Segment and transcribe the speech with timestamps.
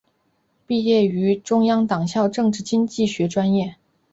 [0.65, 3.75] 毕业于中央党校政治经济学专业。